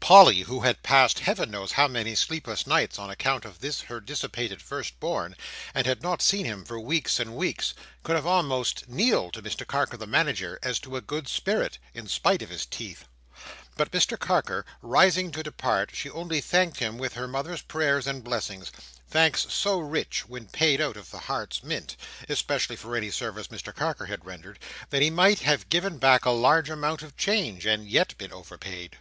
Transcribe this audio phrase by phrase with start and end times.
[0.00, 4.00] Polly, who had passed Heaven knows how many sleepless nights on account of this her
[4.00, 5.36] dissipated firstborn,
[5.74, 9.64] and had not seen him for weeks and weeks, could have almost kneeled to Mr
[9.64, 13.04] Carker the Manager, as to a Good Spirit—in spite of his teeth.
[13.76, 18.24] But Mr Carker rising to depart, she only thanked him with her mother's prayers and
[18.24, 18.72] blessings;
[19.08, 21.96] thanks so rich when paid out of the Heart's mint,
[22.28, 24.58] especially for any service Mr Carker had rendered,
[24.90, 28.98] that he might have given back a large amount of change, and yet been overpaid.